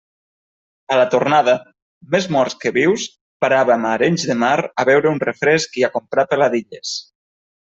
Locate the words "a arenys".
3.85-4.27